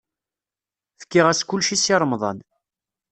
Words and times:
Fkiɣ-as 1.01 1.41
kullec 1.47 1.69
i 1.75 1.77
Si 1.83 1.95
Remḍan. 2.01 2.37